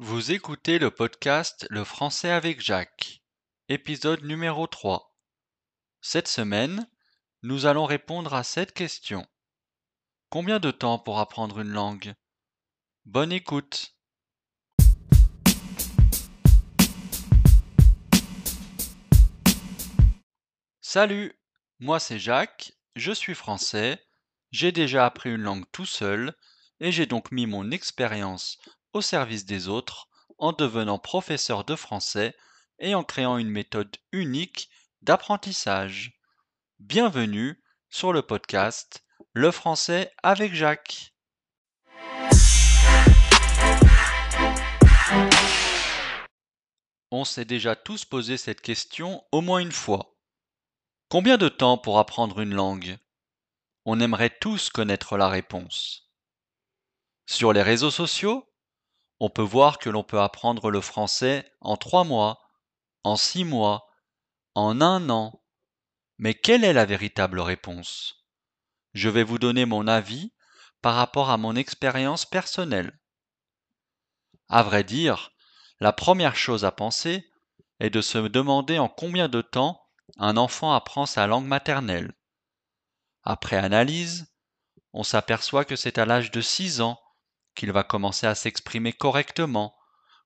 Vous 0.00 0.30
écoutez 0.30 0.78
le 0.78 0.92
podcast 0.92 1.66
Le 1.70 1.82
français 1.82 2.30
avec 2.30 2.60
Jacques, 2.60 3.20
épisode 3.68 4.22
numéro 4.22 4.68
3. 4.68 5.12
Cette 6.00 6.28
semaine, 6.28 6.88
nous 7.42 7.66
allons 7.66 7.84
répondre 7.84 8.32
à 8.32 8.44
cette 8.44 8.72
question. 8.72 9.26
Combien 10.30 10.60
de 10.60 10.70
temps 10.70 11.00
pour 11.00 11.18
apprendre 11.18 11.58
une 11.58 11.72
langue? 11.72 12.14
Bonne 13.06 13.32
écoute. 13.32 13.96
Salut, 20.80 21.36
moi 21.80 21.98
c'est 21.98 22.20
Jacques, 22.20 22.72
je 22.94 23.10
suis 23.10 23.34
français, 23.34 24.00
j'ai 24.52 24.70
déjà 24.70 25.04
appris 25.04 25.30
une 25.30 25.42
langue 25.42 25.68
tout 25.72 25.86
seul 25.86 26.36
et 26.78 26.92
j'ai 26.92 27.06
donc 27.06 27.32
mis 27.32 27.46
mon 27.46 27.72
expérience 27.72 28.58
au 28.92 29.00
service 29.00 29.44
des 29.44 29.68
autres 29.68 30.08
en 30.38 30.52
devenant 30.52 30.98
professeur 30.98 31.64
de 31.64 31.76
français 31.76 32.34
et 32.78 32.94
en 32.94 33.04
créant 33.04 33.38
une 33.38 33.50
méthode 33.50 33.96
unique 34.12 34.70
d'apprentissage. 35.02 36.20
Bienvenue 36.78 37.62
sur 37.90 38.12
le 38.12 38.22
podcast 38.22 39.04
Le 39.32 39.50
français 39.50 40.12
avec 40.22 40.54
Jacques. 40.54 41.12
On 47.10 47.24
s'est 47.24 47.44
déjà 47.44 47.74
tous 47.74 48.04
posé 48.04 48.36
cette 48.36 48.60
question 48.60 49.24
au 49.32 49.40
moins 49.40 49.60
une 49.60 49.72
fois. 49.72 50.14
Combien 51.08 51.38
de 51.38 51.48
temps 51.48 51.78
pour 51.78 51.98
apprendre 51.98 52.40
une 52.40 52.54
langue? 52.54 52.98
On 53.86 53.98
aimerait 53.98 54.36
tous 54.40 54.68
connaître 54.68 55.16
la 55.16 55.28
réponse. 55.28 56.10
Sur 57.26 57.52
les 57.52 57.62
réseaux 57.62 57.90
sociaux, 57.90 58.47
on 59.20 59.30
peut 59.30 59.42
voir 59.42 59.78
que 59.78 59.90
l'on 59.90 60.04
peut 60.04 60.20
apprendre 60.20 60.70
le 60.70 60.80
français 60.80 61.50
en 61.60 61.76
trois 61.76 62.04
mois, 62.04 62.40
en 63.04 63.16
six 63.16 63.44
mois, 63.44 63.88
en 64.54 64.80
un 64.80 65.10
an. 65.10 65.42
Mais 66.18 66.34
quelle 66.34 66.64
est 66.64 66.72
la 66.72 66.84
véritable 66.84 67.40
réponse? 67.40 68.26
Je 68.94 69.08
vais 69.08 69.24
vous 69.24 69.38
donner 69.38 69.66
mon 69.66 69.86
avis 69.86 70.32
par 70.82 70.94
rapport 70.94 71.30
à 71.30 71.36
mon 71.36 71.56
expérience 71.56 72.24
personnelle. 72.24 72.98
À 74.48 74.62
vrai 74.62 74.84
dire, 74.84 75.32
la 75.80 75.92
première 75.92 76.36
chose 76.36 76.64
à 76.64 76.72
penser 76.72 77.28
est 77.80 77.90
de 77.90 78.00
se 78.00 78.18
demander 78.18 78.78
en 78.78 78.88
combien 78.88 79.28
de 79.28 79.42
temps 79.42 79.80
un 80.16 80.36
enfant 80.36 80.72
apprend 80.72 81.06
sa 81.06 81.26
langue 81.26 81.46
maternelle. 81.46 82.12
Après 83.22 83.56
analyse, 83.56 84.32
on 84.92 85.02
s'aperçoit 85.02 85.64
que 85.64 85.76
c'est 85.76 85.98
à 85.98 86.06
l'âge 86.06 86.30
de 86.30 86.40
6 86.40 86.80
ans 86.80 86.98
qu'il 87.58 87.72
va 87.72 87.82
commencer 87.82 88.28
à 88.28 88.36
s'exprimer 88.36 88.92
correctement, 88.92 89.76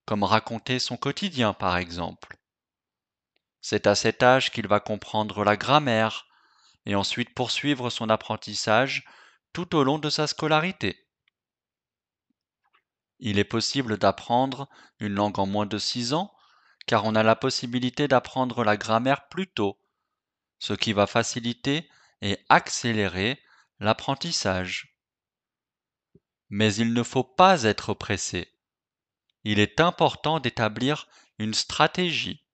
comme 0.05 0.23
raconter 0.23 0.79
son 0.79 0.99
quotidien 0.99 1.55
par 1.55 1.79
exemple. 1.79 2.37
C'est 3.63 3.87
à 3.87 3.95
cet 3.95 4.23
âge 4.23 4.51
qu'il 4.51 4.69
va 4.69 4.81
comprendre 4.81 5.43
la 5.43 5.57
grammaire 5.57 6.27
et 6.85 6.95
ensuite 6.95 7.35
poursuivre 7.35 7.89
son 7.89 8.11
apprentissage 8.11 9.05
tout 9.55 9.75
au 9.75 9.83
long 9.83 9.99
de 9.99 10.11
sa 10.11 10.27
scolarité. 10.27 11.09
Il 13.19 13.39
est 13.39 13.45
possible 13.45 13.97
d'apprendre 13.97 14.69
une 15.01 15.15
langue 15.15 15.39
en 15.39 15.47
moins 15.47 15.67
de 15.67 15.79
six 15.79 16.13
ans 16.13 16.35
car 16.87 17.07
on 17.07 17.15
a 17.15 17.23
la 17.23 17.37
possibilité 17.37 18.09
d'apprendre 18.09 18.63
la 18.63 18.77
grammaire 18.77 19.29
plus 19.29 19.47
tôt, 19.47 19.81
ce 20.59 20.75
qui 20.75 20.93
va 20.93 21.07
faciliter 21.07 21.89
et 22.21 22.39
accélérer 22.51 23.41
l'apprentissage. 23.79 24.92
Mais 26.55 26.75
il 26.75 26.93
ne 26.93 27.03
faut 27.03 27.25
pas 27.25 27.63
être 27.63 27.95
pressé. 27.95 28.53
Il 29.43 29.59
est 29.59 29.81
important 29.81 30.39
d'établir 30.39 31.09
une 31.39 31.55
stratégie. 31.55 32.45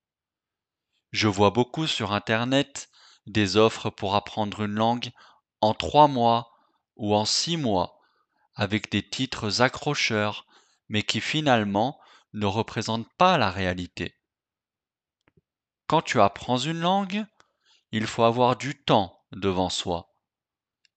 Je 1.10 1.26
vois 1.26 1.50
beaucoup 1.50 1.88
sur 1.88 2.12
Internet 2.12 2.90
des 3.26 3.56
offres 3.56 3.90
pour 3.90 4.14
apprendre 4.14 4.62
une 4.62 4.76
langue 4.76 5.10
en 5.60 5.74
trois 5.74 6.06
mois 6.06 6.52
ou 6.94 7.12
en 7.12 7.24
six 7.24 7.56
mois, 7.56 7.98
avec 8.54 8.88
des 8.92 9.02
titres 9.02 9.62
accrocheurs, 9.62 10.46
mais 10.88 11.02
qui 11.02 11.20
finalement 11.20 11.98
ne 12.34 12.46
représentent 12.46 13.12
pas 13.14 13.36
la 13.36 13.50
réalité. 13.50 14.14
Quand 15.88 16.02
tu 16.02 16.20
apprends 16.20 16.58
une 16.58 16.78
langue, 16.78 17.26
il 17.90 18.06
faut 18.06 18.22
avoir 18.22 18.54
du 18.54 18.80
temps 18.80 19.24
devant 19.32 19.70
soi. 19.70 20.14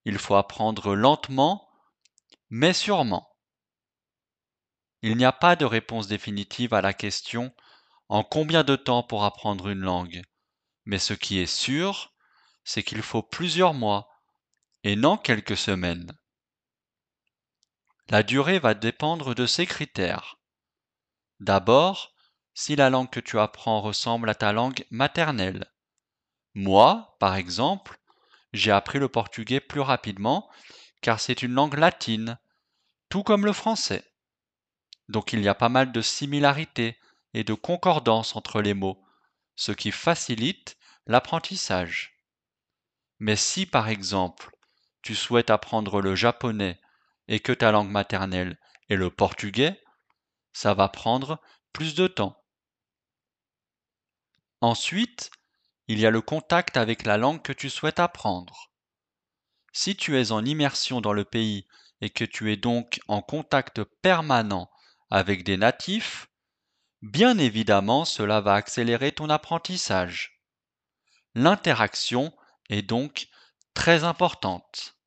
Il 0.06 0.20
faut 0.20 0.36
apprendre 0.36 0.94
lentement 0.94 1.68
mais 2.52 2.74
sûrement. 2.74 3.28
Il 5.02 5.18
n'y 5.18 5.26
a 5.26 5.32
pas 5.32 5.56
de 5.56 5.66
réponse 5.66 6.08
définitive 6.08 6.74
à 6.74 6.82
la 6.82 6.94
question 6.94 7.56
en 8.10 8.24
combien 8.24 8.64
de 8.64 8.76
temps 8.76 9.04
pour 9.04 9.24
apprendre 9.24 9.70
une 9.70 9.80
langue, 9.80 10.22
mais 10.86 11.00
ce 11.00 11.14
qui 11.14 11.40
est 11.40 11.48
sûr, 11.48 12.14
c'est 12.66 12.84
qu'il 12.84 13.02
faut 13.02 13.24
plusieurs 13.24 13.74
mois 13.74 14.10
et 14.84 14.98
non 14.98 15.18
quelques 15.18 15.56
semaines. 15.58 16.12
La 18.10 18.22
durée 18.22 18.60
va 18.60 18.74
dépendre 18.74 19.34
de 19.34 19.46
ces 19.46 19.66
critères. 19.66 20.36
D'abord, 21.40 22.14
si 22.54 22.76
la 22.76 22.90
langue 22.90 23.10
que 23.10 23.22
tu 23.22 23.40
apprends 23.40 23.82
ressemble 23.82 24.30
à 24.30 24.36
ta 24.36 24.52
langue 24.52 24.86
maternelle. 24.92 25.72
Moi, 26.54 27.16
par 27.20 27.36
exemple, 27.36 27.98
j'ai 28.52 28.72
appris 28.72 29.00
le 29.00 29.08
portugais 29.08 29.62
plus 29.62 29.80
rapidement 29.80 30.50
car 31.02 31.20
c'est 31.20 31.42
une 31.42 31.54
langue 31.54 31.78
latine, 31.78 32.40
tout 33.10 33.24
comme 33.24 33.46
le 33.46 33.54
français. 33.54 34.06
Donc 35.10 35.34
il 35.34 35.42
y 35.42 35.48
a 35.48 35.56
pas 35.56 35.70
mal 35.70 35.92
de 35.92 36.02
similarités 36.02 36.98
et 37.34 37.44
de 37.44 37.54
concordance 37.54 38.36
entre 38.36 38.62
les 38.62 38.74
mots, 38.74 39.04
ce 39.56 39.72
qui 39.72 39.92
facilite 39.92 40.78
l'apprentissage. 41.08 42.18
Mais 43.20 43.36
si 43.36 43.66
par 43.66 43.90
exemple 43.90 44.56
tu 45.02 45.16
souhaites 45.16 45.50
apprendre 45.50 46.02
le 46.02 46.16
japonais 46.16 46.80
et 47.28 47.40
que 47.40 47.52
ta 47.52 47.72
langue 47.72 47.90
maternelle 47.90 48.58
est 48.90 48.96
le 48.96 49.10
portugais, 49.10 49.82
ça 50.54 50.74
va 50.74 50.90
prendre 50.90 51.42
plus 51.74 51.96
de 51.96 52.08
temps. 52.08 52.38
Ensuite, 54.60 55.32
il 55.88 56.00
y 56.00 56.06
a 56.06 56.12
le 56.12 56.22
contact 56.22 56.78
avec 56.78 57.06
la 57.06 57.18
langue 57.18 57.42
que 57.42 57.54
tu 57.54 57.70
souhaites 57.70 58.00
apprendre. 58.00 58.71
Si 59.72 59.96
tu 59.96 60.20
es 60.20 60.32
en 60.32 60.44
immersion 60.46 61.02
dans 61.02 61.14
le 61.14 61.26
pays 61.26 61.68
et 62.02 62.10
que 62.10 62.26
tu 62.26 62.52
es 62.52 62.58
donc 62.58 63.00
en 63.08 63.22
contact 63.22 63.84
permanent 64.02 64.70
avec 65.10 65.44
des 65.44 65.58
natifs, 65.58 66.28
bien 67.02 67.38
évidemment 67.38 68.06
cela 68.06 68.42
va 68.42 68.56
accélérer 68.56 69.12
ton 69.12 69.30
apprentissage. 69.30 70.42
L'interaction 71.36 72.34
est 72.70 72.82
donc 72.82 73.28
très 73.74 74.04
importante. 74.04 74.98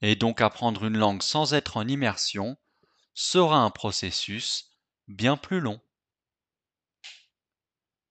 Et 0.00 0.16
donc 0.16 0.40
apprendre 0.40 0.84
une 0.84 0.98
langue 0.98 1.22
sans 1.22 1.54
être 1.54 1.76
en 1.76 1.86
immersion 1.86 2.56
sera 3.14 3.58
un 3.58 3.70
processus 3.70 4.70
bien 5.06 5.36
plus 5.36 5.60
long. 5.60 5.80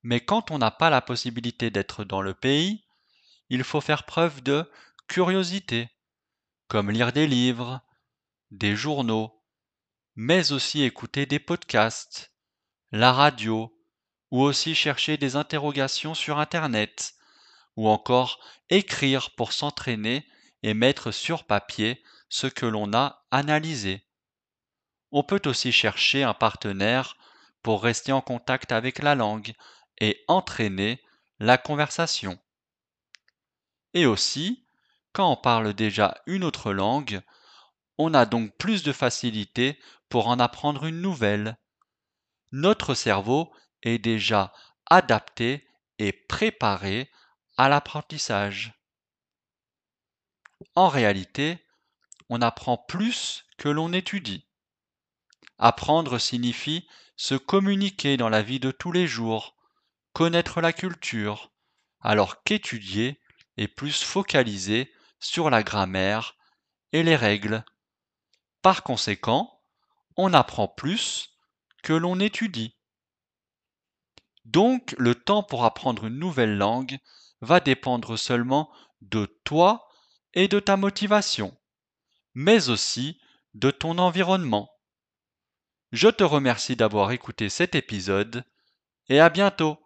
Mais 0.04 0.20
quand 0.20 0.52
on 0.52 0.58
n'a 0.58 0.72
pas 0.72 0.90
la 0.90 1.02
possibilité 1.02 1.70
d'être 1.70 2.04
dans 2.04 2.22
le 2.22 2.34
pays, 2.34 2.86
il 3.50 3.64
faut 3.64 3.82
faire 3.82 4.06
preuve 4.06 4.42
de 4.42 4.70
curiosité, 5.12 5.90
comme 6.70 6.90
lire 6.90 7.12
des 7.12 7.28
livres, 7.28 7.82
des 8.50 8.78
journaux, 8.78 9.44
mais 10.16 10.54
aussi 10.54 10.84
écouter 10.84 11.26
des 11.26 11.38
podcasts, 11.38 12.32
la 12.94 13.12
radio, 13.12 13.78
ou 14.32 14.42
aussi 14.42 14.74
chercher 14.74 15.18
des 15.18 15.36
interrogations 15.36 16.14
sur 16.14 16.40
Internet, 16.40 17.16
ou 17.76 17.90
encore 17.90 18.40
écrire 18.70 19.32
pour 19.32 19.52
s'entraîner 19.52 20.26
et 20.64 20.74
mettre 20.74 21.12
sur 21.12 21.44
papier 21.44 22.02
ce 22.30 22.48
que 22.48 22.66
l'on 22.66 22.94
a 22.94 23.26
analysé. 23.32 24.08
On 25.12 25.24
peut 25.24 25.42
aussi 25.44 25.74
chercher 25.74 26.24
un 26.24 26.34
partenaire 26.34 27.18
pour 27.64 27.84
rester 27.84 28.14
en 28.14 28.22
contact 28.22 28.72
avec 28.72 29.00
la 29.00 29.16
langue 29.16 29.56
et 30.00 30.24
entraîner 30.30 31.04
la 31.38 31.58
conversation. 31.58 32.40
Et 33.94 34.06
aussi, 34.06 34.66
quand 35.14 35.32
on 35.32 35.38
parle 35.38 35.74
déjà 35.74 36.22
une 36.26 36.44
autre 36.44 36.72
langue, 36.72 37.22
on 37.98 38.14
a 38.14 38.26
donc 38.26 38.56
plus 38.58 38.84
de 38.84 38.94
facilité 38.94 39.80
pour 40.10 40.28
en 40.28 40.40
apprendre 40.40 40.86
une 40.86 41.02
nouvelle. 41.02 41.58
Notre 42.52 42.94
cerveau 42.94 43.54
est 43.84 44.00
déjà 44.00 44.54
adapté 44.90 45.68
et 46.00 46.12
préparé 46.12 47.12
à 47.58 47.70
l'apprentissage. 47.70 48.74
En 50.76 50.88
réalité, 50.88 51.66
on 52.30 52.42
apprend 52.42 52.78
plus 52.78 53.46
que 53.58 53.70
l'on 53.70 53.94
étudie. 53.94 54.48
Apprendre 55.58 56.18
signifie 56.18 56.88
se 57.16 57.36
communiquer 57.36 58.18
dans 58.18 58.30
la 58.30 58.42
vie 58.42 58.60
de 58.60 58.72
tous 58.72 58.92
les 58.92 59.06
jours, 59.06 59.56
connaître 60.14 60.62
la 60.62 60.74
culture, 60.74 61.52
alors 62.00 62.44
qu'étudier 62.44 63.20
est 63.58 63.68
plus 63.68 64.02
focalisé 64.02 64.92
sur 65.22 65.50
la 65.50 65.64
grammaire 65.64 66.36
et 66.92 67.04
les 67.04 67.16
règles. 67.16 67.64
Par 68.62 68.84
conséquent, 68.84 69.62
on 70.18 70.34
apprend 70.34 70.68
plus 70.68 71.30
que 71.84 71.94
l'on 71.94 72.20
étudie. 72.20 72.76
Donc 74.46 74.94
le 74.98 75.16
temps 75.16 75.44
pour 75.44 75.64
apprendre 75.64 76.08
une 76.08 76.18
nouvelle 76.18 76.58
langue 76.58 76.98
va 77.42 77.60
dépendre 77.60 78.18
seulement 78.18 78.72
de 79.02 79.26
toi 79.44 79.88
et 80.34 80.48
de 80.48 80.60
ta 80.60 80.78
motivation, 80.78 81.58
mais 82.34 82.70
aussi 82.70 83.20
de 83.54 83.72
ton 83.72 83.98
environnement. 83.98 84.70
Je 85.92 86.08
te 86.08 86.24
remercie 86.24 86.76
d'avoir 86.76 87.12
écouté 87.12 87.50
cet 87.50 87.76
épisode 87.76 88.46
et 89.10 89.20
à 89.20 89.30
bientôt. 89.30 89.78